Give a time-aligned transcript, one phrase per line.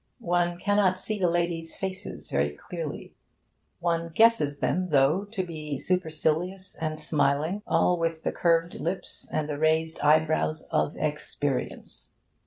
[0.17, 3.13] One cannot see the ladies' faces very clearly.
[3.79, 9.47] One guesses them, though, to be supercilious and smiling, all with the curved lips and
[9.47, 12.13] the raised eyebrows of Experience.